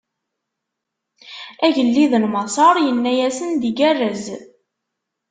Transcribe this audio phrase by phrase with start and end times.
[1.65, 4.25] Agellid n Maṣer inna-asen-d igerrez.